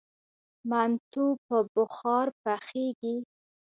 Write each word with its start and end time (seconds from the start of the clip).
منتو 0.69 1.25
په 1.45 1.57
بخار 1.75 2.27
پخیږي؟ 2.43 3.15